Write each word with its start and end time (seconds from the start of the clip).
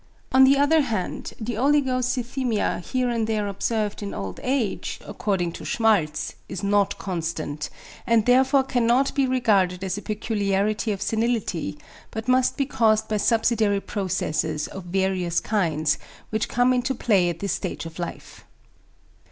On 0.31 0.45
the 0.45 0.57
other 0.57 0.81
hand 0.81 1.33
the 1.39 1.53
oligocythæmia 1.57 2.83
here 2.83 3.07
and 3.09 3.27
there 3.27 3.47
observed 3.47 4.01
in 4.01 4.15
old 4.15 4.39
age, 4.41 4.99
according 5.05 5.51
to 5.51 5.63
Schmaltz, 5.63 6.33
is 6.49 6.63
not 6.63 6.97
constant, 6.97 7.69
and 8.07 8.25
therefore 8.25 8.63
cannot 8.63 9.13
be 9.13 9.27
regarded 9.27 9.83
as 9.83 9.99
a 9.99 10.01
peculiarity 10.01 10.91
of 10.91 11.03
senility, 11.03 11.77
but 12.09 12.27
must 12.27 12.57
be 12.57 12.65
caused 12.65 13.07
by 13.09 13.17
subsidiary 13.17 13.81
processes 13.81 14.65
of 14.67 14.85
various 14.85 15.39
kinds 15.39 15.99
which 16.31 16.49
come 16.49 16.73
into 16.73 16.95
play 16.95 17.29
at 17.29 17.37
this 17.37 17.53
stage 17.53 17.85
of 17.85 17.99
life. 17.99 18.43